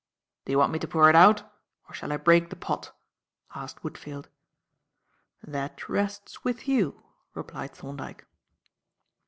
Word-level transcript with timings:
"Do 0.45 0.51
you 0.51 0.57
want 0.57 0.71
me 0.73 0.79
to 0.79 0.87
pour 0.87 1.11
it 1.11 1.15
out, 1.15 1.43
or 1.87 1.93
shall 1.93 2.11
I 2.11 2.17
break 2.17 2.49
the 2.49 2.55
pot?" 2.55 2.91
asked 3.53 3.83
Woodfield. 3.83 4.25
"That 5.43 5.87
rests 5.87 6.43
with 6.43 6.67
you," 6.67 7.03
replied 7.35 7.75
Thorndyke. 7.75 8.25